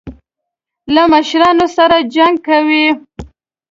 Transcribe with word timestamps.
له 0.93 1.03
مشرانو 1.13 1.67
سره 1.77 1.97
جنګ 2.15 2.35
کوي. 2.47 2.85